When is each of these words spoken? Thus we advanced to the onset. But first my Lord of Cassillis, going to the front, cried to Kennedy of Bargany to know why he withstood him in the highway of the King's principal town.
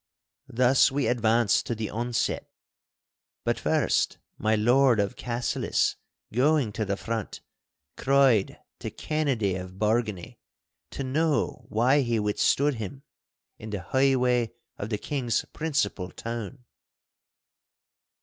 Thus 0.49 0.91
we 0.91 1.05
advanced 1.05 1.67
to 1.67 1.75
the 1.75 1.91
onset. 1.91 2.49
But 3.43 3.59
first 3.59 4.17
my 4.39 4.55
Lord 4.55 4.99
of 4.99 5.15
Cassillis, 5.15 5.95
going 6.33 6.71
to 6.71 6.85
the 6.85 6.97
front, 6.97 7.41
cried 7.97 8.59
to 8.79 8.89
Kennedy 8.89 9.53
of 9.53 9.73
Bargany 9.73 10.39
to 10.89 11.03
know 11.03 11.67
why 11.69 12.01
he 12.01 12.19
withstood 12.19 12.73
him 12.77 13.03
in 13.59 13.69
the 13.69 13.81
highway 13.83 14.53
of 14.75 14.89
the 14.89 14.97
King's 14.97 15.45
principal 15.53 16.09
town. 16.09 16.65